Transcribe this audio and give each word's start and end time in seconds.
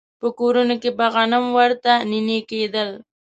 په 0.19 0.27
کورونو 0.39 0.75
کې 0.81 0.89
به 0.97 1.05
غنم 1.13 1.45
ورته 1.57 1.91
نينې 2.11 2.39
کېدل. 2.49 2.89